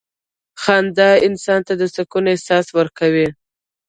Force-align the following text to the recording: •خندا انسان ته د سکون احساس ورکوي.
•خندا 0.61 1.09
انسان 1.27 1.59
ته 1.67 1.73
د 1.81 1.83
سکون 1.95 2.23
احساس 2.33 2.65
ورکوي. 2.77 3.27